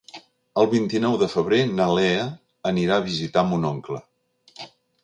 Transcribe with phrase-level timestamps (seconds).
[0.61, 2.25] El vint-i-nou de febrer na Lea
[2.73, 4.03] anirà a visitar mon oncle.